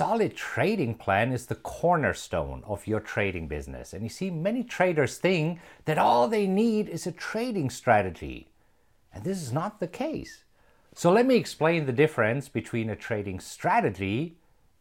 solid 0.00 0.34
trading 0.34 0.94
plan 0.94 1.30
is 1.30 1.44
the 1.44 1.54
cornerstone 1.54 2.62
of 2.66 2.86
your 2.86 3.00
trading 3.00 3.46
business. 3.46 3.92
And 3.92 4.02
you 4.02 4.08
see, 4.08 4.30
many 4.30 4.64
traders 4.64 5.18
think 5.18 5.60
that 5.84 5.98
all 5.98 6.26
they 6.26 6.46
need 6.46 6.88
is 6.88 7.06
a 7.06 7.12
trading 7.12 7.68
strategy. 7.68 8.48
And 9.12 9.24
this 9.24 9.42
is 9.42 9.52
not 9.52 9.78
the 9.78 9.86
case. 9.86 10.44
So 10.94 11.12
let 11.12 11.26
me 11.26 11.36
explain 11.36 11.84
the 11.84 11.92
difference 11.92 12.48
between 12.48 12.88
a 12.88 12.96
trading 12.96 13.40
strategy 13.40 14.38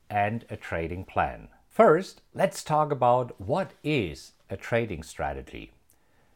and 0.09 0.45
a 0.49 0.55
trading 0.55 1.03
plan. 1.03 1.49
First, 1.67 2.21
let's 2.33 2.63
talk 2.63 2.89
about 2.89 3.41
what 3.41 3.71
is 3.83 4.31
a 4.49 4.55
trading 4.55 5.03
strategy. 5.03 5.73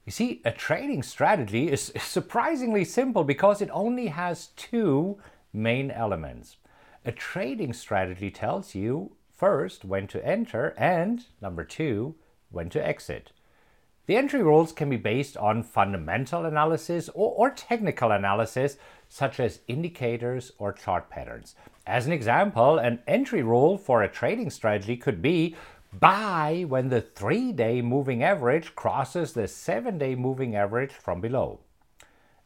You 0.06 0.12
see, 0.12 0.42
a 0.44 0.52
trading 0.52 1.04
strategy 1.04 1.72
is 1.72 1.94
surprisingly 2.02 2.84
simple 2.84 3.24
because 3.24 3.62
it 3.62 3.70
only 3.72 4.08
has 4.08 4.48
two 4.58 5.20
main 5.54 5.90
elements. 5.90 6.58
A 7.06 7.12
trading 7.12 7.74
strategy 7.74 8.32
tells 8.32 8.76
you 8.76 9.12
first 9.30 9.84
when 9.84 10.08
to 10.08 10.26
enter 10.26 10.74
and 10.78 11.26
number 11.42 11.66
two, 11.66 12.16
when 12.50 12.70
to 12.70 12.86
exit. 12.86 13.34
The 14.06 14.16
entry 14.16 14.42
rules 14.42 14.72
can 14.72 14.90
be 14.90 14.96
based 14.96 15.36
on 15.36 15.64
fundamental 15.64 16.46
analysis 16.46 17.10
or, 17.10 17.34
or, 17.36 17.50
technical 17.50 18.12
analysis, 18.12 18.78
such 19.10 19.40
as 19.40 19.60
indicators 19.68 20.54
or 20.58 20.72
chart 20.72 21.10
patterns. 21.10 21.56
As 21.86 22.06
an 22.06 22.14
example, 22.14 22.78
an 22.78 23.00
entry 23.06 23.44
rule 23.44 23.78
for 23.78 24.02
a 24.02 24.10
trading 24.10 24.50
strategy 24.50 24.96
could 24.96 25.22
be 25.22 25.56
buy 25.92 26.66
when 26.68 26.88
the 26.88 27.02
three 27.02 27.52
day 27.52 27.82
moving 27.82 28.24
average 28.24 28.76
crosses 28.76 29.34
the 29.34 29.48
seven 29.48 29.98
day 29.98 30.16
moving 30.16 30.56
average 30.56 30.94
from 30.94 31.20
below. 31.20 31.60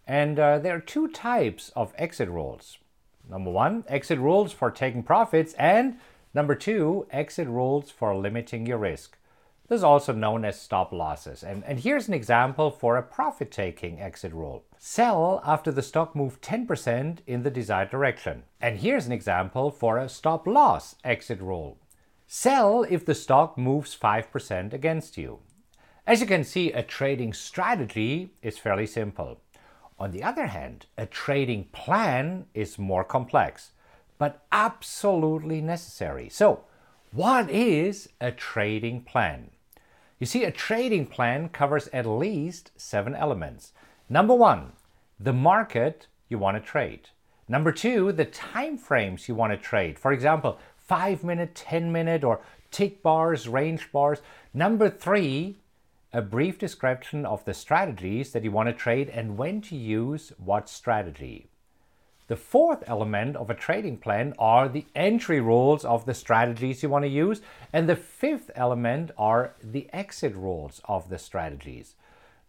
And 0.08 0.39
uh, 0.39 0.58
there 0.58 0.76
are 0.76 0.82
two 0.82 1.10
types 1.10 1.72
of 1.76 1.94
exit 1.98 2.30
rules. 2.30 2.80
Number 3.30 3.52
one, 3.52 3.83
exit 3.88 4.20
rules 4.20 4.53
for 4.53 4.72
taking 4.72 5.03
profits, 5.03 5.53
and 5.53 5.97
number 6.33 6.56
two, 6.56 7.08
exit 7.11 7.47
rules 7.47 7.92
for 7.92 8.16
limiting 8.16 8.66
your 8.66 8.78
risk. 8.78 9.17
This 9.67 9.80
is 9.80 9.83
also 9.83 10.14
known 10.14 10.45
as 10.45 10.59
stop 10.59 10.94
losses. 10.94 11.44
And, 11.44 11.64
and 11.66 11.81
here's 11.81 12.08
an 12.08 12.14
example 12.14 12.72
for 12.72 12.95
a 12.95 13.03
profit 13.03 13.52
taking 13.52 14.00
exit 14.00 14.33
rule 14.33 14.64
sell 14.80 15.42
after 15.44 15.72
the 15.72 15.81
stock 15.81 16.16
moved 16.16 16.42
10% 16.42 17.17
in 17.28 17.44
the 17.44 17.50
desired 17.50 17.89
direction. 17.89 18.44
And 18.61 18.80
here's 18.80 19.08
an 19.08 19.11
example 19.11 19.72
for 19.72 19.98
a 19.98 20.08
stop 20.08 20.48
loss 20.48 20.95
exit 21.03 21.42
rule 21.42 21.78
Sell 22.28 22.83
if 22.89 23.05
the 23.05 23.16
stock 23.16 23.58
moves 23.58 23.98
5% 23.98 24.73
against 24.73 25.17
you. 25.17 25.39
As 26.05 26.22
you 26.22 26.28
can 26.28 26.44
see, 26.44 26.72
a 26.72 26.83
trading 26.83 27.33
strategy 27.33 28.31
is 28.42 28.58
fairly 28.58 28.86
simple. 28.86 29.42
On 30.00 30.12
the 30.12 30.23
other 30.23 30.48
hand, 30.48 30.86
a 30.98 31.06
trading 31.06 31.66
plan 31.72 32.45
is 32.53 32.78
more 32.78 33.03
complex, 33.03 33.72
but 34.17 34.45
absolutely 34.52 35.59
necessary. 35.62 36.30
So, 36.30 36.66
what 37.12 37.50
is 37.50 38.09
a 38.22 38.31
trading 38.31 39.02
plan? 39.02 39.50
You 40.20 40.28
see, 40.28 40.44
a 40.44 40.52
trading 40.52 41.08
plan 41.08 41.50
covers 41.50 41.88
at 41.94 42.06
least 42.06 42.72
seven 42.76 43.16
elements. 43.16 43.73
Number 44.09 44.36
one, 44.36 44.73
the 45.20 45.34
market 45.34 46.08
you 46.30 46.38
want 46.38 46.58
to 46.58 46.61
trade. 46.61 47.09
Number 47.48 47.72
two, 47.72 48.11
the 48.11 48.26
time 48.26 48.78
frames 48.78 49.28
you 49.28 49.36
want 49.36 49.54
to 49.54 49.58
trade. 49.58 49.98
For 49.98 50.11
example, 50.11 50.59
5 50.78 51.23
minute, 51.23 51.56
10 51.56 51.92
minute, 51.92 52.23
or 52.23 52.42
tick 52.72 53.02
bars, 53.02 53.48
range 53.48 53.92
bars. 53.92 54.22
Number 54.54 54.89
three, 54.89 55.58
a 56.18 56.22
brief 56.22 56.58
description 56.58 57.28
of 57.28 57.46
the 57.46 57.54
strategies 57.54 58.32
that 58.32 58.44
you 58.44 58.50
want 58.50 58.68
to 58.68 58.73
trade 58.73 59.08
and 59.08 59.38
when 59.38 59.62
to 59.62 59.76
use 59.76 60.34
what 60.44 60.68
strategy. 60.68 61.48
The 62.28 62.36
fourth 62.36 62.84
element 62.88 63.36
of 63.36 63.52
a 63.52 63.54
trading 63.54 63.98
plan 63.98 64.33
are 64.39 64.67
the 64.67 64.88
entry 64.95 65.39
rules 65.39 65.86
of 65.86 66.05
the 66.05 66.16
strategies 66.16 66.82
you 66.82 66.89
want 66.89 67.05
to 67.05 67.10
use, 67.10 67.42
and 67.72 67.88
the 67.88 67.95
fifth 67.95 68.50
element 68.55 69.11
are 69.16 69.54
the 69.64 69.88
exit 69.94 70.36
rules 70.36 70.82
of 70.86 71.08
the 71.10 71.20
strategies. 71.20 71.94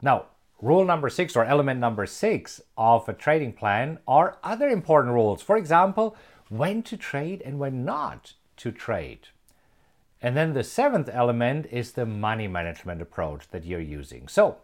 Now, 0.00 0.27
rule 0.62 0.87
number 0.87 1.11
six 1.11 1.37
or 1.37 1.45
element 1.45 1.79
number 1.79 2.06
six 2.06 2.62
of 2.79 3.06
a 3.06 3.12
trading 3.12 3.53
plan 3.53 3.99
are 4.09 4.39
other 4.43 4.71
important 4.71 5.12
rules. 5.12 5.43
For 5.43 5.59
example, 5.59 6.17
when 6.49 6.83
to 6.85 6.97
trade 6.97 7.43
and 7.45 7.59
when 7.59 7.85
not 7.85 8.33
to 8.56 8.73
trade. 8.73 9.29
And 10.21 10.37
then 10.37 10.53
the 10.53 10.65
seventh 10.65 11.09
element 11.12 11.67
is 11.71 11.93
the 11.93 12.06
money 12.06 12.49
management 12.49 13.01
approach 13.01 13.49
that 13.49 13.65
you're 13.65 13.81
using. 13.81 14.27
So 14.29 14.56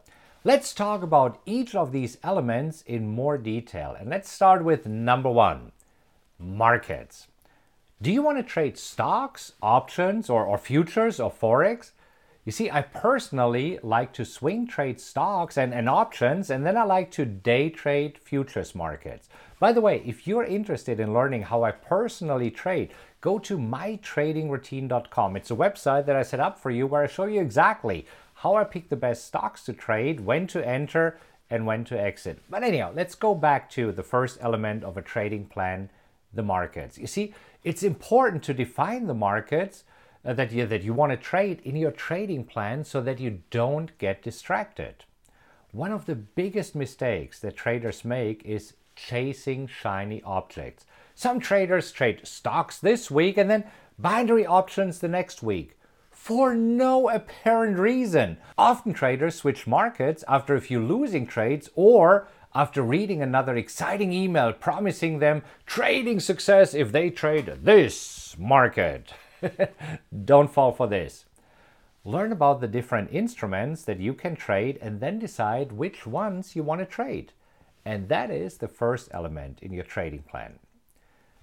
let's 0.43 0.75
talk 0.75 1.03
about 1.03 1.41
each 1.47 1.75
of 1.75 1.93
these 1.93 2.19
elements 2.23 2.83
in 2.83 3.09
more 3.09 3.39
detail. 3.39 3.97
And 3.99 4.11
let's 4.11 4.31
start 4.31 4.65
with 4.65 4.87
number 4.87 5.31
one 5.31 5.73
markets. 6.39 7.29
Do 8.03 8.11
you 8.11 8.23
want 8.23 8.39
to 8.39 8.43
trade 8.43 8.77
stocks, 8.77 9.53
options, 9.63 10.29
or, 10.29 10.45
or 10.45 10.59
futures 10.59 11.21
or 11.21 11.31
forex? 11.31 11.93
You 12.45 12.53
see, 12.53 12.71
I 12.71 12.83
personally 12.83 13.79
like 13.83 14.13
to 14.15 14.25
swing 14.25 14.67
trade 14.67 15.01
stocks 15.01 15.57
and, 15.57 15.73
and 15.73 15.89
options, 15.89 16.51
and 16.51 16.67
then 16.67 16.77
I 16.77 16.85
like 16.85 17.11
to 17.13 17.25
day 17.25 17.71
trade 17.71 18.19
futures 18.19 18.75
markets. 18.75 19.31
By 19.59 19.73
the 19.73 19.81
way, 19.81 20.03
if 20.05 20.27
you're 20.27 20.45
interested 20.45 21.01
in 21.01 21.15
learning 21.15 21.43
how 21.43 21.63
I 21.63 21.71
personally 21.71 22.51
trade, 22.51 22.91
go 23.23 23.39
to 23.39 23.57
mytradingroutine.com. 23.57 25.37
It's 25.37 25.51
a 25.51 25.57
website 25.57 26.05
that 26.05 26.17
I 26.17 26.23
set 26.23 26.41
up 26.41 26.59
for 26.59 26.71
you 26.71 26.87
where 26.87 27.05
I 27.05 27.07
show 27.07 27.25
you 27.25 27.41
exactly 27.41 28.07
how 28.35 28.57
I 28.57 28.65
pick 28.65 28.91
the 28.91 28.97
best 28.97 29.25
stocks 29.25 29.65
to 29.65 29.73
trade, 29.73 30.21
when 30.21 30.47
to 30.49 30.67
enter, 30.67 31.19
and 31.49 31.65
when 31.65 31.85
to 31.85 31.99
exit. 31.99 32.41
But 32.51 32.63
anyhow, 32.63 32.93
let's 32.95 33.15
go 33.15 33.35
back 33.35 33.71
to 33.71 33.91
the 33.91 34.03
first 34.03 34.37
element 34.43 34.85
of 34.85 34.99
a 34.99 35.03
trading 35.03 35.47
plan 35.47 35.89
the 36.35 36.43
markets. 36.43 36.99
You 36.99 37.07
see, 37.07 37.33
it's 37.63 37.83
important 37.83 38.43
to 38.43 38.53
define 38.53 39.07
the 39.07 39.15
markets 39.15 39.85
uh, 40.25 40.33
that 40.35 40.53
you, 40.53 40.67
that 40.67 40.83
you 40.83 40.93
want 40.93 41.13
to 41.13 41.17
trade 41.17 41.61
in 41.65 41.77
your 41.77 41.91
trading 41.91 42.45
plan 42.45 42.85
so 42.85 43.01
that 43.01 43.21
you 43.21 43.41
don't 43.51 43.97
get 43.99 44.23
distracted. 44.23 45.05
One 45.73 45.93
of 45.93 46.07
the 46.07 46.15
biggest 46.15 46.75
mistakes 46.75 47.41
that 47.41 47.57
traders 47.57 48.05
make 48.05 48.45
is 48.45 48.75
chasing 48.97 49.67
shiny 49.67 50.23
objects. 50.23 50.87
Some 51.15 51.41
traders 51.41 51.93
trade 51.93 52.21
stocks 52.25 52.79
this 52.79 53.11
week 53.11 53.37
and 53.37 53.51
then 53.51 53.65
binary 53.99 54.47
options 54.47 54.99
the 54.99 55.09
next 55.09 55.43
week 55.43 55.77
for 56.11 56.55
no 56.55 57.09
apparent 57.09 57.79
reason. 57.79 58.39
Often 58.57 58.95
traders 58.95 59.35
switch 59.35 59.67
markets 59.67 60.25
after 60.27 60.55
a 60.55 60.61
few 60.61 60.81
losing 60.81 61.27
trades 61.27 61.69
or 61.75 62.29
after 62.55 62.83
reading 62.83 63.21
another 63.21 63.57
exciting 63.57 64.13
email 64.13 64.53
promising 64.53 65.19
them 65.19 65.43
trading 65.67 66.21
success 66.21 66.73
if 66.73 66.93
they 66.93 67.11
trade 67.11 67.59
this 67.63 68.37
market. 68.39 69.13
Don't 70.25 70.53
fall 70.53 70.73
for 70.73 70.87
this. 70.87 71.25
Learn 72.05 72.33
about 72.33 72.61
the 72.61 72.69
different 72.69 73.11
instruments 73.13 73.83
that 73.85 74.01
you 74.01 74.13
can 74.13 74.37
trade 74.37 74.79
and 74.83 75.01
then 75.01 75.19
decide 75.19 75.73
which 75.73 76.07
ones 76.07 76.55
you 76.55 76.63
want 76.63 76.81
to 76.81 76.87
trade. 76.87 77.33
And 77.85 78.09
that 78.09 78.31
is 78.31 78.59
the 78.59 78.69
first 78.69 79.09
element 79.13 79.61
in 79.63 79.73
your 79.73 79.85
trading 79.85 80.23
plan. 80.23 80.59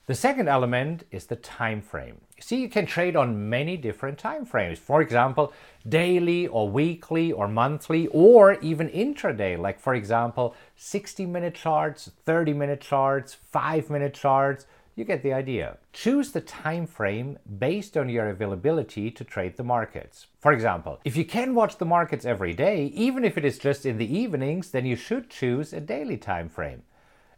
The 0.07 0.15
second 0.15 0.49
element 0.49 1.03
is 1.11 1.27
the 1.27 1.35
time 1.35 1.81
frame. 1.81 2.21
See, 2.39 2.59
you 2.59 2.69
can 2.69 2.85
trade 2.85 3.15
on 3.15 3.49
many 3.49 3.77
different 3.77 4.17
time 4.17 4.45
frames. 4.45 4.79
For 4.79 5.01
example, 5.01 5.53
daily 5.87 6.47
or 6.47 6.67
weekly 6.67 7.31
or 7.31 7.47
monthly 7.47 8.07
or 8.07 8.55
even 8.55 8.89
intraday, 8.89 9.57
like 9.57 9.79
for 9.79 9.93
example, 9.95 10.55
60 10.75 11.25
minute 11.27 11.55
charts, 11.55 12.11
30 12.25 12.53
minute 12.53 12.81
charts, 12.81 13.35
5 13.35 13.89
minute 13.89 14.13
charts, 14.13 14.65
you 14.95 15.05
get 15.05 15.23
the 15.23 15.33
idea. 15.33 15.77
Choose 15.93 16.31
the 16.31 16.41
time 16.41 16.85
frame 16.85 17.39
based 17.59 17.95
on 17.95 18.09
your 18.09 18.29
availability 18.29 19.09
to 19.11 19.23
trade 19.23 19.57
the 19.57 19.63
markets. 19.63 20.27
For 20.39 20.51
example, 20.51 20.99
if 21.05 21.15
you 21.15 21.25
can 21.25 21.55
watch 21.55 21.77
the 21.77 21.85
markets 21.85 22.25
every 22.25 22.53
day, 22.53 22.85
even 22.93 23.23
if 23.23 23.37
it 23.37 23.45
is 23.45 23.57
just 23.57 23.85
in 23.85 23.97
the 23.97 24.17
evenings, 24.17 24.71
then 24.71 24.85
you 24.85 24.95
should 24.95 25.29
choose 25.29 25.73
a 25.73 25.79
daily 25.79 26.17
time 26.17 26.49
frame. 26.49 26.83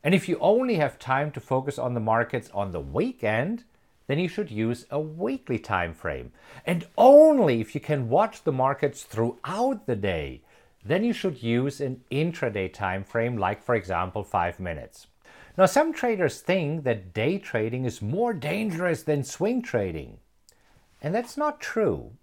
And 0.03 0.13
if 0.13 0.27
you 0.27 0.37
only 0.39 0.75
have 0.75 0.99
time 0.99 1.31
to 1.31 1.39
focus 1.39 1.79
on 1.79 1.93
the 1.93 1.99
markets 1.99 2.49
on 2.53 2.71
the 2.71 2.81
weekend, 2.81 3.63
then 4.07 4.19
you 4.19 4.27
should 4.27 4.51
use 4.51 4.85
a 4.91 4.99
weekly 4.99 5.59
time 5.59 5.93
frame. 5.93 6.31
And 6.65 6.87
only 6.97 7.61
if 7.61 7.73
you 7.73 7.81
can 7.81 8.09
watch 8.09 8.43
the 8.43 8.51
markets 8.51 9.03
throughout 9.03 9.85
the 9.85 9.95
day, 9.95 10.41
then 10.83 11.03
you 11.03 11.13
should 11.13 11.41
use 11.41 11.79
an 11.79 12.01
intraday 12.11 12.71
time 12.71 13.03
frame 13.03 13.37
like 13.37 13.63
for 13.63 13.75
example 13.75 14.23
5 14.23 14.59
minutes. 14.59 15.07
Now, 15.55 15.67
some 15.67 15.93
traders 15.93 16.41
think 16.41 16.83
that 16.83 17.13
day 17.13 17.37
trading 17.37 17.85
is 17.85 18.01
more 18.01 18.33
dangerous 18.33 19.03
than 19.03 19.23
swing 19.23 19.61
trading. 19.61 20.17
And 21.01 21.13
that's 21.13 21.37
not 21.37 21.61
true. 21.61 22.13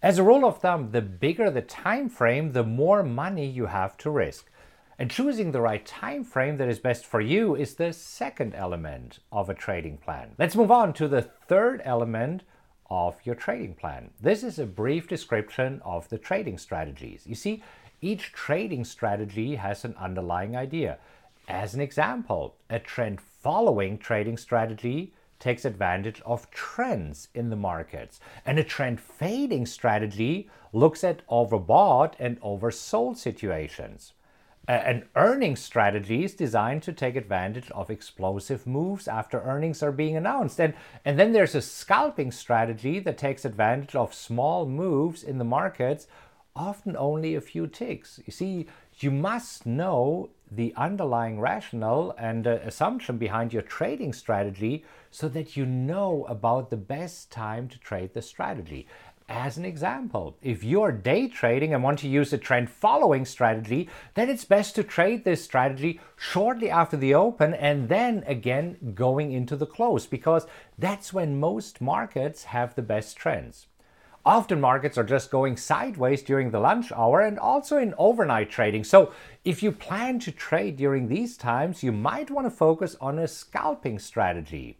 As 0.00 0.18
a 0.18 0.22
rule 0.22 0.44
of 0.44 0.60
thumb, 0.60 0.92
the 0.92 1.02
bigger 1.02 1.50
the 1.50 1.62
time 1.62 2.08
frame, 2.08 2.52
the 2.52 2.62
more 2.62 3.02
money 3.02 3.46
you 3.46 3.66
have 3.66 3.96
to 3.98 4.10
risk. 4.10 4.48
And 4.96 5.10
choosing 5.10 5.50
the 5.50 5.60
right 5.60 5.84
time 5.84 6.22
frame 6.22 6.56
that 6.58 6.68
is 6.68 6.78
best 6.78 7.04
for 7.04 7.20
you 7.20 7.56
is 7.56 7.74
the 7.74 7.92
second 7.92 8.54
element 8.54 9.18
of 9.32 9.48
a 9.48 9.54
trading 9.54 9.96
plan. 9.96 10.30
Let's 10.38 10.56
move 10.56 10.70
on 10.70 10.92
to 10.94 11.08
the 11.08 11.22
third 11.22 11.82
element 11.84 12.42
of 12.90 13.16
your 13.24 13.34
trading 13.34 13.74
plan. 13.74 14.10
This 14.20 14.44
is 14.44 14.58
a 14.58 14.66
brief 14.66 15.08
description 15.08 15.80
of 15.84 16.08
the 16.08 16.18
trading 16.18 16.58
strategies. 16.58 17.26
You 17.26 17.34
see, 17.34 17.62
each 18.00 18.32
trading 18.32 18.84
strategy 18.84 19.56
has 19.56 19.84
an 19.84 19.94
underlying 19.98 20.56
idea. 20.56 20.98
As 21.48 21.72
an 21.72 21.80
example, 21.80 22.56
a 22.68 22.78
trend 22.78 23.22
following 23.22 23.96
trading 23.96 24.36
strategy 24.36 25.14
takes 25.38 25.64
advantage 25.64 26.20
of 26.26 26.50
trends 26.50 27.28
in 27.34 27.48
the 27.48 27.56
markets. 27.56 28.20
And 28.44 28.58
a 28.58 28.64
trend 28.64 29.00
fading 29.00 29.64
strategy 29.64 30.50
looks 30.74 31.02
at 31.02 31.26
overbought 31.28 32.12
and 32.18 32.38
oversold 32.42 33.16
situations. 33.16 34.12
An 34.66 35.08
earnings 35.16 35.60
strategy 35.60 36.24
is 36.24 36.34
designed 36.34 36.82
to 36.82 36.92
take 36.92 37.16
advantage 37.16 37.70
of 37.70 37.88
explosive 37.88 38.66
moves 38.66 39.08
after 39.08 39.40
earnings 39.40 39.82
are 39.82 39.92
being 39.92 40.18
announced. 40.18 40.60
And, 40.60 40.74
and 41.06 41.18
then 41.18 41.32
there's 41.32 41.54
a 41.54 41.62
scalping 41.62 42.30
strategy 42.30 42.98
that 42.98 43.16
takes 43.16 43.46
advantage 43.46 43.94
of 43.94 44.12
small 44.12 44.66
moves 44.66 45.22
in 45.22 45.38
the 45.38 45.44
markets, 45.44 46.08
often 46.54 46.94
only 46.98 47.34
a 47.34 47.40
few 47.40 47.66
ticks. 47.66 48.20
You 48.26 48.32
see, 48.32 48.66
you 48.98 49.10
must 49.10 49.64
know 49.64 50.28
the 50.50 50.72
underlying 50.76 51.40
rationale 51.40 52.14
and 52.18 52.46
uh, 52.46 52.58
assumption 52.62 53.18
behind 53.18 53.52
your 53.52 53.62
trading 53.62 54.12
strategy 54.12 54.84
so 55.10 55.28
that 55.28 55.56
you 55.56 55.66
know 55.66 56.24
about 56.28 56.70
the 56.70 56.76
best 56.76 57.30
time 57.30 57.68
to 57.68 57.78
trade 57.78 58.14
the 58.14 58.22
strategy. 58.22 58.86
As 59.30 59.58
an 59.58 59.66
example, 59.66 60.38
if 60.40 60.64
you're 60.64 60.90
day 60.90 61.28
trading 61.28 61.74
and 61.74 61.82
want 61.82 61.98
to 61.98 62.08
use 62.08 62.32
a 62.32 62.38
trend 62.38 62.70
following 62.70 63.26
strategy, 63.26 63.90
then 64.14 64.30
it's 64.30 64.46
best 64.46 64.74
to 64.76 64.82
trade 64.82 65.24
this 65.24 65.44
strategy 65.44 66.00
shortly 66.16 66.70
after 66.70 66.96
the 66.96 67.14
open 67.14 67.52
and 67.52 67.90
then 67.90 68.24
again 68.26 68.94
going 68.94 69.32
into 69.32 69.54
the 69.54 69.66
close 69.66 70.06
because 70.06 70.46
that's 70.78 71.12
when 71.12 71.38
most 71.38 71.82
markets 71.82 72.44
have 72.44 72.74
the 72.74 72.80
best 72.82 73.18
trends. 73.18 73.66
Often 74.24 74.60
markets 74.60 74.98
are 74.98 75.04
just 75.04 75.30
going 75.30 75.56
sideways 75.56 76.22
during 76.22 76.50
the 76.50 76.60
lunch 76.60 76.92
hour 76.92 77.20
and 77.20 77.38
also 77.38 77.78
in 77.78 77.94
overnight 77.96 78.50
trading. 78.50 78.84
So, 78.84 79.12
if 79.44 79.62
you 79.62 79.72
plan 79.72 80.18
to 80.20 80.32
trade 80.32 80.76
during 80.76 81.08
these 81.08 81.36
times, 81.36 81.82
you 81.82 81.92
might 81.92 82.30
want 82.30 82.46
to 82.46 82.50
focus 82.50 82.96
on 83.00 83.18
a 83.18 83.28
scalping 83.28 83.98
strategy. 83.98 84.78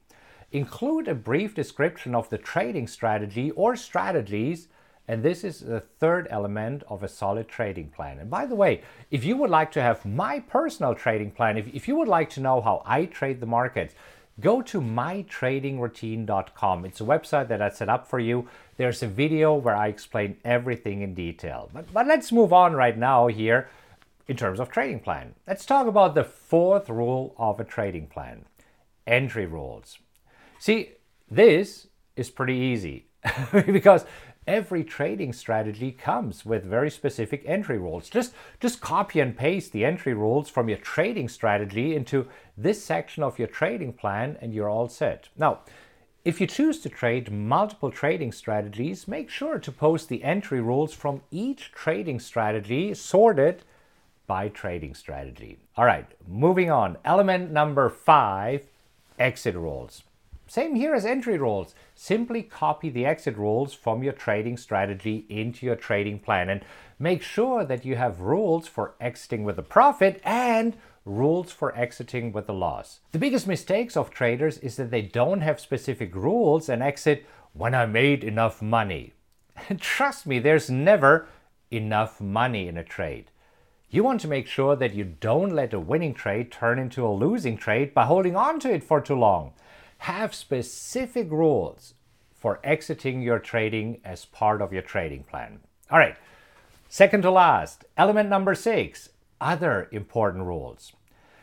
Include 0.50 1.08
a 1.08 1.14
brief 1.14 1.54
description 1.54 2.14
of 2.14 2.28
the 2.30 2.38
trading 2.38 2.86
strategy 2.86 3.50
or 3.52 3.76
strategies, 3.76 4.68
and 5.06 5.22
this 5.22 5.44
is 5.44 5.60
the 5.60 5.80
third 5.80 6.26
element 6.30 6.82
of 6.88 7.02
a 7.02 7.08
solid 7.08 7.48
trading 7.48 7.88
plan. 7.88 8.18
And 8.18 8.28
by 8.28 8.44
the 8.44 8.54
way, 8.54 8.82
if 9.10 9.24
you 9.24 9.36
would 9.38 9.50
like 9.50 9.72
to 9.72 9.82
have 9.82 10.04
my 10.04 10.40
personal 10.40 10.94
trading 10.94 11.30
plan, 11.30 11.56
if, 11.56 11.68
if 11.74 11.88
you 11.88 11.96
would 11.96 12.08
like 12.08 12.28
to 12.30 12.40
know 12.40 12.60
how 12.60 12.82
I 12.84 13.06
trade 13.06 13.40
the 13.40 13.46
markets, 13.46 13.94
go 14.40 14.62
to 14.62 14.80
mytradingroutine.com. 14.80 16.84
It's 16.84 17.00
a 17.00 17.04
website 17.04 17.48
that 17.48 17.62
I 17.62 17.70
set 17.70 17.88
up 17.88 18.06
for 18.06 18.20
you. 18.20 18.48
There's 18.76 19.02
a 19.02 19.08
video 19.08 19.54
where 19.54 19.76
I 19.76 19.88
explain 19.88 20.36
everything 20.44 21.02
in 21.02 21.14
detail. 21.14 21.68
But, 21.72 21.92
but 21.92 22.06
let's 22.06 22.30
move 22.30 22.52
on 22.52 22.74
right 22.74 22.96
now 22.96 23.26
here 23.26 23.68
in 24.28 24.36
terms 24.36 24.60
of 24.60 24.70
trading 24.70 25.00
plan. 25.00 25.34
Let's 25.46 25.66
talk 25.66 25.86
about 25.86 26.14
the 26.14 26.24
fourth 26.24 26.88
rule 26.88 27.34
of 27.38 27.58
a 27.58 27.64
trading 27.64 28.06
plan 28.06 28.44
entry 29.06 29.46
rules. 29.46 29.98
See, 30.58 30.92
this 31.30 31.88
is 32.14 32.30
pretty 32.30 32.54
easy 32.54 33.06
because 33.52 34.04
every 34.48 34.82
trading 34.82 35.32
strategy 35.32 35.92
comes 35.92 36.44
with 36.46 36.64
very 36.64 36.90
specific 36.90 37.42
entry 37.44 37.76
rules. 37.76 38.08
Just, 38.08 38.32
just 38.60 38.80
copy 38.80 39.20
and 39.20 39.36
paste 39.36 39.72
the 39.72 39.84
entry 39.84 40.14
rules 40.14 40.48
from 40.48 40.70
your 40.70 40.78
trading 40.78 41.28
strategy 41.28 41.94
into 41.94 42.26
this 42.56 42.82
section 42.82 43.22
of 43.22 43.38
your 43.38 43.46
trading 43.46 43.92
plan 43.92 44.38
and 44.40 44.54
you're 44.54 44.70
all 44.70 44.88
set. 44.88 45.28
Now, 45.36 45.60
if 46.24 46.40
you 46.40 46.46
choose 46.46 46.80
to 46.80 46.88
trade 46.88 47.30
multiple 47.30 47.90
trading 47.90 48.32
strategies, 48.32 49.06
make 49.06 49.28
sure 49.28 49.58
to 49.58 49.70
post 49.70 50.08
the 50.08 50.24
entry 50.24 50.60
rules 50.60 50.94
from 50.94 51.20
each 51.30 51.70
trading 51.72 52.18
strategy 52.18 52.94
sorted 52.94 53.62
by 54.26 54.48
trading 54.48 54.94
strategy. 54.94 55.58
All 55.76 55.84
right, 55.84 56.06
moving 56.26 56.70
on. 56.70 56.96
Element 57.04 57.50
number 57.50 57.88
five 57.90 58.62
exit 59.18 59.54
rules. 59.54 60.02
Same 60.48 60.76
here 60.76 60.94
as 60.94 61.04
entry 61.04 61.36
rules. 61.36 61.74
Simply 61.94 62.42
copy 62.42 62.88
the 62.88 63.04
exit 63.04 63.36
rules 63.36 63.74
from 63.74 64.02
your 64.02 64.14
trading 64.14 64.56
strategy 64.56 65.26
into 65.28 65.66
your 65.66 65.76
trading 65.76 66.18
plan 66.18 66.48
and 66.48 66.64
make 66.98 67.22
sure 67.22 67.66
that 67.66 67.84
you 67.84 67.96
have 67.96 68.22
rules 68.22 68.66
for 68.66 68.94
exiting 68.98 69.44
with 69.44 69.58
a 69.58 69.62
profit 69.62 70.22
and 70.24 70.74
rules 71.04 71.52
for 71.52 71.76
exiting 71.76 72.32
with 72.32 72.48
a 72.48 72.54
loss. 72.54 73.00
The 73.12 73.18
biggest 73.18 73.46
mistakes 73.46 73.94
of 73.94 74.08
traders 74.08 74.56
is 74.58 74.76
that 74.76 74.90
they 74.90 75.02
don't 75.02 75.42
have 75.42 75.60
specific 75.60 76.14
rules 76.14 76.70
and 76.70 76.82
exit 76.82 77.26
when 77.52 77.74
I 77.74 77.84
made 77.84 78.24
enough 78.24 78.62
money. 78.62 79.12
Trust 79.78 80.26
me, 80.26 80.38
there's 80.38 80.70
never 80.70 81.28
enough 81.70 82.22
money 82.22 82.68
in 82.68 82.78
a 82.78 82.84
trade. 82.84 83.30
You 83.90 84.02
want 84.02 84.22
to 84.22 84.28
make 84.28 84.46
sure 84.46 84.76
that 84.76 84.94
you 84.94 85.04
don't 85.04 85.54
let 85.54 85.74
a 85.74 85.80
winning 85.80 86.14
trade 86.14 86.50
turn 86.50 86.78
into 86.78 87.06
a 87.06 87.12
losing 87.12 87.58
trade 87.58 87.92
by 87.92 88.06
holding 88.06 88.34
on 88.34 88.60
to 88.60 88.72
it 88.72 88.82
for 88.82 89.02
too 89.02 89.14
long 89.14 89.52
have 89.98 90.34
specific 90.34 91.30
rules 91.30 91.94
for 92.34 92.60
exiting 92.62 93.20
your 93.20 93.38
trading 93.38 94.00
as 94.04 94.24
part 94.24 94.62
of 94.62 94.72
your 94.72 94.82
trading 94.82 95.24
plan. 95.24 95.60
All 95.90 95.98
right, 95.98 96.16
second 96.88 97.22
to 97.22 97.30
last, 97.30 97.84
element 97.96 98.28
number 98.28 98.54
six 98.54 99.10
other 99.40 99.88
important 99.92 100.44
rules. 100.44 100.92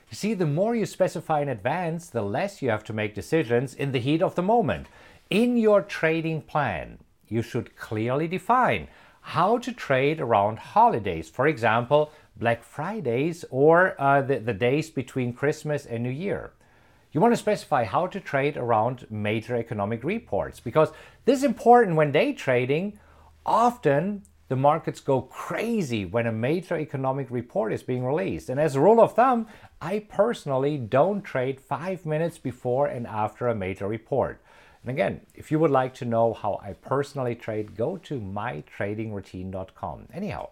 You 0.09 0.15
see, 0.15 0.33
the 0.33 0.45
more 0.45 0.75
you 0.75 0.85
specify 0.85 1.41
in 1.41 1.49
advance, 1.49 2.09
the 2.09 2.21
less 2.21 2.61
you 2.61 2.69
have 2.69 2.83
to 2.85 2.93
make 2.93 3.15
decisions 3.15 3.73
in 3.73 3.91
the 3.91 3.99
heat 3.99 4.21
of 4.21 4.35
the 4.35 4.43
moment. 4.43 4.87
In 5.29 5.57
your 5.57 5.81
trading 5.81 6.41
plan, 6.41 6.99
you 7.27 7.41
should 7.41 7.75
clearly 7.75 8.27
define 8.27 8.87
how 9.21 9.57
to 9.57 9.71
trade 9.71 10.21
around 10.21 10.59
holidays, 10.59 11.29
for 11.29 11.47
example, 11.47 12.11
Black 12.37 12.63
Fridays 12.63 13.43
or 13.49 13.99
uh, 13.99 14.21
the, 14.21 14.37
the 14.39 14.53
days 14.53 14.89
between 14.91 15.33
Christmas 15.33 15.85
and 15.85 16.03
New 16.03 16.09
Year. 16.09 16.51
You 17.15 17.21
want 17.21 17.31
to 17.31 17.37
specify 17.37 17.85
how 17.85 18.07
to 18.07 18.19
trade 18.19 18.57
around 18.57 19.07
major 19.09 19.55
economic 19.55 20.03
reports 20.03 20.59
because 20.59 20.91
this 21.23 21.37
is 21.37 21.43
important 21.45 21.95
when 21.95 22.11
day 22.11 22.33
trading. 22.33 22.99
Often 23.45 24.23
the 24.49 24.57
markets 24.57 24.99
go 24.99 25.21
crazy 25.21 26.03
when 26.03 26.27
a 26.27 26.33
major 26.33 26.77
economic 26.77 27.31
report 27.31 27.71
is 27.71 27.83
being 27.83 28.03
released. 28.03 28.49
And 28.49 28.59
as 28.59 28.75
a 28.75 28.81
rule 28.81 28.99
of 28.99 29.15
thumb, 29.15 29.47
I 29.79 29.99
personally 29.99 30.75
don't 30.77 31.21
trade 31.21 31.61
five 31.61 32.05
minutes 32.05 32.37
before 32.37 32.87
and 32.87 33.07
after 33.07 33.47
a 33.47 33.55
major 33.55 33.87
report. 33.87 34.41
And 34.83 34.91
again, 34.91 35.21
if 35.33 35.51
you 35.51 35.59
would 35.59 35.71
like 35.71 35.93
to 35.93 36.05
know 36.05 36.33
how 36.33 36.59
I 36.61 36.73
personally 36.73 37.35
trade, 37.35 37.77
go 37.77 37.95
to 37.95 38.19
mytradingroutine.com. 38.19 40.07
Anyhow, 40.13 40.49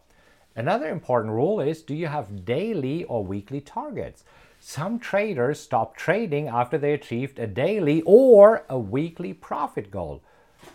another 0.56 0.88
important 0.88 1.34
rule 1.34 1.60
is 1.60 1.82
do 1.82 1.94
you 1.94 2.08
have 2.08 2.46
daily 2.46 3.04
or 3.04 3.22
weekly 3.22 3.60
targets? 3.60 4.24
Some 4.66 4.98
traders 4.98 5.60
stop 5.60 5.98
trading 5.98 6.48
after 6.48 6.78
they 6.78 6.94
achieved 6.94 7.38
a 7.38 7.46
daily 7.46 8.02
or 8.06 8.64
a 8.70 8.80
weekly 8.80 9.34
profit 9.34 9.92
goal. 9.92 10.24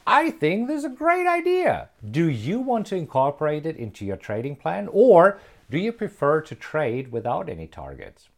I 0.06 0.30
think 0.30 0.68
this 0.68 0.80
is 0.80 0.84
a 0.84 0.90
great 0.90 1.26
idea. 1.26 1.88
Do 2.08 2.28
you 2.28 2.60
want 2.60 2.86
to 2.88 2.96
incorporate 2.96 3.64
it 3.64 3.78
into 3.78 4.04
your 4.04 4.18
trading 4.18 4.56
plan 4.56 4.90
or 4.92 5.40
do 5.70 5.78
you 5.78 5.90
prefer 5.90 6.42
to 6.42 6.54
trade 6.54 7.10
without 7.10 7.48
any 7.48 7.66
targets? 7.66 8.28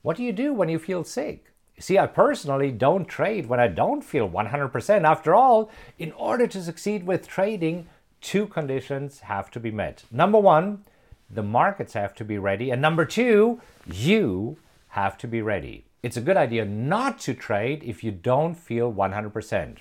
What 0.00 0.16
do 0.16 0.22
you 0.22 0.32
do 0.32 0.54
when 0.54 0.70
you 0.70 0.78
feel 0.78 1.04
sick? 1.04 1.52
See, 1.78 1.98
I 1.98 2.06
personally 2.06 2.72
don't 2.72 3.04
trade 3.04 3.46
when 3.46 3.60
I 3.60 3.68
don't 3.68 4.02
feel 4.02 4.30
100%. 4.30 5.04
After 5.04 5.34
all, 5.34 5.70
in 5.98 6.10
order 6.12 6.46
to 6.46 6.62
succeed 6.62 7.04
with 7.04 7.28
trading, 7.28 7.86
two 8.22 8.46
conditions 8.46 9.20
have 9.20 9.50
to 9.50 9.60
be 9.60 9.70
met. 9.70 10.04
Number 10.10 10.38
one, 10.38 10.84
the 11.30 11.42
markets 11.42 11.92
have 11.92 12.14
to 12.14 12.24
be 12.24 12.38
ready. 12.38 12.70
And 12.70 12.80
number 12.80 13.04
two, 13.04 13.60
you 13.86 14.56
have 14.90 15.16
to 15.18 15.28
be 15.28 15.42
ready. 15.42 15.84
It's 16.02 16.16
a 16.16 16.22
good 16.22 16.36
idea 16.36 16.64
not 16.64 17.18
to 17.20 17.34
trade 17.34 17.82
if 17.84 18.02
you 18.02 18.10
don't 18.10 18.54
feel 18.54 18.92
100%. 18.92 19.78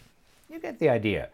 You 0.50 0.60
get 0.60 0.80
the 0.80 0.90
idea. 0.90 1.30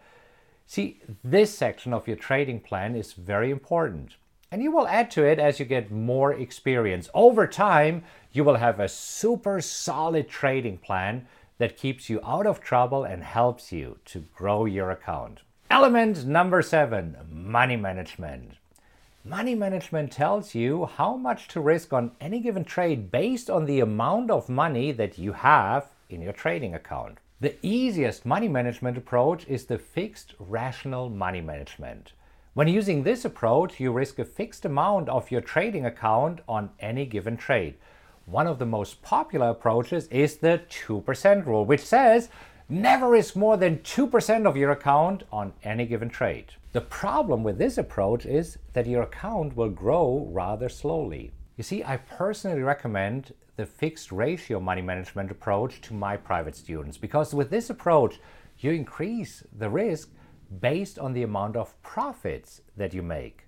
See, 0.68 1.02
this 1.24 1.56
section 1.56 1.94
of 1.94 2.08
your 2.08 2.18
trading 2.18 2.60
plan 2.60 2.96
is 2.96 3.14
very 3.14 3.52
important. 3.52 4.16
And 4.52 4.62
you 4.62 4.72
will 4.72 4.88
add 4.88 5.12
to 5.12 5.26
it 5.26 5.40
as 5.40 5.60
you 5.60 5.66
get 5.66 5.92
more 5.92 6.34
experience. 6.34 7.10
Over 7.14 7.48
time, 7.48 8.04
you 8.32 8.44
will 8.44 8.56
have 8.56 8.80
a 8.80 8.88
super 8.88 9.60
solid 9.62 10.30
trading 10.30 10.78
plan 10.78 11.28
that 11.58 11.78
keeps 11.78 12.10
you 12.10 12.20
out 12.24 12.46
of 12.46 12.62
trouble 12.62 13.04
and 13.04 13.24
helps 13.24 13.72
you 13.72 13.98
to 14.06 14.26
grow 14.36 14.66
your 14.66 14.92
account. 14.92 15.40
Element 15.70 16.26
number 16.26 16.62
seven 16.62 17.18
money 17.30 17.76
management. 17.76 18.54
Money 19.28 19.56
management 19.56 20.12
tells 20.12 20.54
you 20.54 20.86
how 20.86 21.18
much 21.18 21.48
to 21.48 21.60
risk 21.60 21.92
on 21.92 22.12
any 22.22 22.40
given 22.40 22.64
trade 22.64 23.10
based 23.10 23.50
on 23.50 23.66
the 23.66 23.80
amount 23.80 24.30
of 24.30 24.48
money 24.48 24.92
that 24.92 25.18
you 25.18 25.34
have 25.34 25.88
in 26.12 26.22
your 26.22 26.32
trading 26.32 26.76
account. 26.76 27.18
The 27.40 27.56
easiest 27.64 28.24
money 28.24 28.48
management 28.48 29.00
approach 29.00 29.48
is 29.48 29.66
the 29.66 29.80
fixed 29.80 30.36
fractional 30.48 31.10
money 31.10 31.42
management. 31.42 32.14
When 32.54 32.68
using 32.68 33.02
this 33.02 33.26
approach, 33.26 33.80
you 33.80 33.92
risk 33.92 34.20
a 34.20 34.26
fixed 34.26 34.64
amount 34.64 35.10
of 35.10 35.32
your 35.32 35.42
trading 35.42 35.88
account 35.88 36.42
on 36.48 36.70
any 36.80 37.08
given 37.08 37.36
trade. 37.36 37.74
One 38.28 38.46
of 38.46 38.60
the 38.60 38.68
most 38.68 39.02
popular 39.02 39.50
approaches 39.50 40.06
is 40.10 40.38
the 40.38 40.62
2% 40.70 41.48
rule, 41.48 41.66
which 41.66 41.82
says 41.84 42.30
never 42.70 43.10
risk 43.10 43.36
more 43.36 43.58
than 43.58 43.80
2% 43.80 44.46
of 44.46 44.56
your 44.56 44.70
account 44.70 45.24
on 45.32 45.54
any 45.64 45.88
given 45.88 46.10
trade. 46.10 46.54
The 46.76 46.82
problem 46.82 47.42
with 47.42 47.58
this 47.58 47.78
approach 47.78 48.26
is 48.26 48.58
that 48.74 48.86
your 48.86 49.04
account 49.04 49.56
will 49.56 49.70
grow 49.70 50.28
rather 50.30 50.68
slowly. 50.68 51.32
You 51.56 51.64
see, 51.64 51.86
I 51.86 51.96
personally 51.96 52.64
recommend 52.64 53.34
the 53.56 53.66
fixed 53.66 54.12
ratio 54.12 54.60
money 54.60 54.82
management 54.82 55.32
approach 55.32 55.80
to 55.84 55.94
my 55.94 56.18
private 56.18 56.54
students 56.54 56.98
because 56.98 57.34
with 57.34 57.50
this 57.50 57.70
approach, 57.70 58.20
you 58.60 58.72
increase 58.72 59.42
the 59.58 59.70
risk 59.70 60.10
based 60.60 61.00
on 61.00 61.14
the 61.14 61.24
amount 61.24 61.56
of 61.56 61.82
profits 61.82 62.60
that 62.76 62.94
you 62.94 63.02
make. 63.02 63.46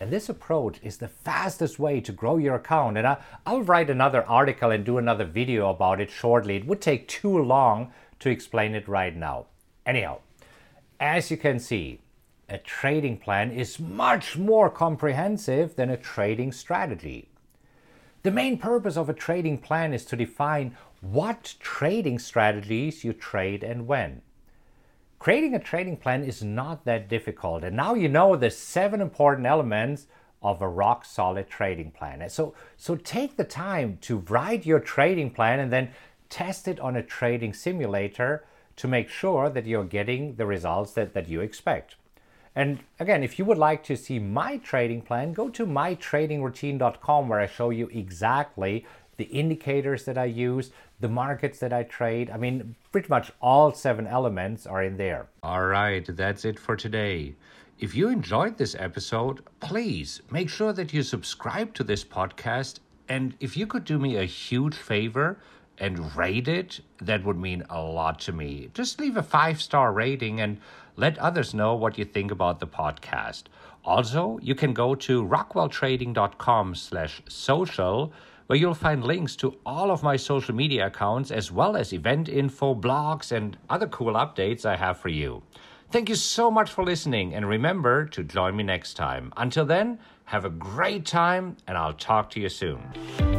And 0.00 0.10
this 0.10 0.30
approach 0.30 0.80
is 0.82 0.96
the 0.96 1.08
fastest 1.08 1.78
way 1.78 2.00
to 2.00 2.10
grow 2.10 2.38
your 2.38 2.54
account. 2.54 2.96
And 2.96 3.06
I, 3.06 3.18
will 3.46 3.64
write 3.64 3.90
another 3.90 4.24
article 4.24 4.70
and 4.70 4.82
do 4.82 4.96
another 4.96 5.26
video 5.26 5.68
about 5.68 6.00
it 6.00 6.10
shortly. 6.10 6.56
It 6.56 6.66
would 6.66 6.80
take 6.80 7.06
too 7.06 7.36
long 7.38 7.92
to 8.20 8.30
explain 8.30 8.74
it 8.74 8.88
right 8.88 9.14
now. 9.14 9.48
Anyhow, 9.84 10.20
as 10.98 11.30
you 11.30 11.36
can 11.36 11.58
see, 11.58 12.00
a 12.52 12.58
trading 12.58 13.16
plan 13.16 13.50
is 13.50 13.80
much 13.80 14.36
more 14.36 14.68
comprehensive 14.68 15.74
than 15.74 15.88
a 15.88 15.96
trading 15.96 16.52
strategy. 16.52 17.30
The 18.24 18.30
main 18.30 18.58
purpose 18.58 18.98
of 18.98 19.08
a 19.08 19.14
trading 19.14 19.56
plan 19.56 19.94
is 19.94 20.04
to 20.06 20.16
define 20.16 20.76
what 21.00 21.54
trading 21.60 22.18
strategies 22.18 23.04
you 23.04 23.14
trade 23.14 23.64
and 23.64 23.86
when. 23.86 24.20
Creating 25.18 25.54
a 25.54 25.58
trading 25.58 25.96
plan 25.96 26.24
is 26.24 26.42
not 26.42 26.84
that 26.84 27.08
difficult, 27.08 27.64
and 27.64 27.74
now 27.74 27.94
you 27.94 28.08
know 28.08 28.36
the 28.36 28.50
seven 28.50 29.00
important 29.00 29.46
elements 29.46 30.06
of 30.42 30.60
a 30.60 30.68
rock 30.68 31.06
solid 31.06 31.48
trading 31.48 31.90
plan. 31.90 32.28
So, 32.28 32.54
so 32.76 32.96
take 32.96 33.36
the 33.36 33.44
time 33.44 33.96
to 34.02 34.18
write 34.18 34.66
your 34.66 34.80
trading 34.80 35.30
plan 35.30 35.58
and 35.58 35.72
then 35.72 35.90
test 36.28 36.68
it 36.68 36.80
on 36.80 36.96
a 36.96 37.02
trading 37.02 37.54
simulator 37.54 38.44
to 38.76 38.88
make 38.88 39.08
sure 39.08 39.48
that 39.48 39.66
you're 39.66 39.84
getting 39.84 40.34
the 40.34 40.46
results 40.46 40.92
that, 40.92 41.14
that 41.14 41.28
you 41.28 41.40
expect. 41.40 41.96
And 42.54 42.80
again, 43.00 43.22
if 43.22 43.38
you 43.38 43.44
would 43.46 43.58
like 43.58 43.82
to 43.84 43.96
see 43.96 44.18
my 44.18 44.58
trading 44.58 45.02
plan, 45.02 45.32
go 45.32 45.48
to 45.50 45.66
mytradingroutine.com 45.66 47.28
where 47.28 47.40
I 47.40 47.46
show 47.46 47.70
you 47.70 47.88
exactly 47.92 48.86
the 49.16 49.24
indicators 49.24 50.04
that 50.04 50.18
I 50.18 50.24
use, 50.24 50.70
the 51.00 51.08
markets 51.08 51.58
that 51.60 51.72
I 51.72 51.84
trade. 51.84 52.30
I 52.30 52.36
mean, 52.36 52.74
pretty 52.90 53.08
much 53.08 53.32
all 53.40 53.72
seven 53.72 54.06
elements 54.06 54.66
are 54.66 54.82
in 54.82 54.96
there. 54.96 55.26
All 55.42 55.66
right, 55.66 56.04
that's 56.06 56.44
it 56.44 56.58
for 56.58 56.76
today. 56.76 57.34
If 57.78 57.94
you 57.94 58.08
enjoyed 58.08 58.58
this 58.58 58.76
episode, 58.78 59.42
please 59.60 60.20
make 60.30 60.48
sure 60.48 60.72
that 60.72 60.92
you 60.92 61.02
subscribe 61.02 61.74
to 61.74 61.84
this 61.84 62.04
podcast. 62.04 62.80
And 63.08 63.34
if 63.40 63.56
you 63.56 63.66
could 63.66 63.84
do 63.84 63.98
me 63.98 64.16
a 64.16 64.24
huge 64.24 64.74
favor, 64.74 65.38
and 65.78 66.14
rate 66.14 66.48
it, 66.48 66.80
that 67.00 67.24
would 67.24 67.38
mean 67.38 67.64
a 67.70 67.80
lot 67.80 68.20
to 68.20 68.32
me. 68.32 68.70
Just 68.74 69.00
leave 69.00 69.16
a 69.16 69.22
five 69.22 69.60
star 69.60 69.92
rating 69.92 70.40
and 70.40 70.58
let 70.96 71.18
others 71.18 71.54
know 71.54 71.74
what 71.74 71.98
you 71.98 72.04
think 72.04 72.30
about 72.30 72.60
the 72.60 72.66
podcast. 72.66 73.44
Also, 73.84 74.38
you 74.42 74.54
can 74.54 74.72
go 74.72 74.94
to 74.94 75.24
rockwelltrading.com 75.24 76.74
slash 76.74 77.22
social 77.28 78.12
where 78.46 78.58
you'll 78.58 78.74
find 78.74 79.04
links 79.04 79.34
to 79.36 79.56
all 79.64 79.90
of 79.90 80.02
my 80.02 80.16
social 80.16 80.54
media 80.54 80.86
accounts 80.86 81.30
as 81.30 81.50
well 81.50 81.76
as 81.76 81.92
event 81.92 82.28
info, 82.28 82.74
blogs, 82.74 83.32
and 83.32 83.56
other 83.70 83.86
cool 83.86 84.14
updates 84.14 84.64
I 84.64 84.76
have 84.76 84.98
for 84.98 85.08
you. 85.08 85.42
Thank 85.90 86.08
you 86.08 86.14
so 86.14 86.50
much 86.50 86.70
for 86.70 86.84
listening 86.84 87.34
and 87.34 87.48
remember 87.48 88.06
to 88.06 88.22
join 88.22 88.56
me 88.56 88.62
next 88.62 88.94
time. 88.94 89.32
Until 89.36 89.64
then, 89.64 89.98
have 90.24 90.44
a 90.44 90.50
great 90.50 91.06
time 91.06 91.56
and 91.66 91.76
I'll 91.76 91.92
talk 91.92 92.30
to 92.30 92.40
you 92.40 92.48
soon. 92.48 93.31